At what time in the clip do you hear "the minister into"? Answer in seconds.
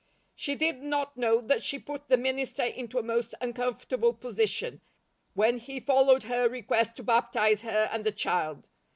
2.09-2.97